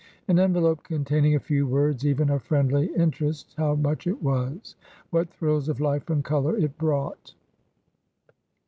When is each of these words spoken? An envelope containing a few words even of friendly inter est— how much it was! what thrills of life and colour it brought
An 0.27 0.39
envelope 0.39 0.81
containing 0.83 1.35
a 1.35 1.39
few 1.39 1.67
words 1.67 2.07
even 2.07 2.31
of 2.31 2.41
friendly 2.41 2.89
inter 2.95 3.27
est— 3.27 3.53
how 3.59 3.75
much 3.75 4.07
it 4.07 4.19
was! 4.23 4.73
what 5.11 5.29
thrills 5.29 5.69
of 5.69 5.79
life 5.79 6.09
and 6.09 6.25
colour 6.25 6.57
it 6.57 6.75
brought 6.79 7.35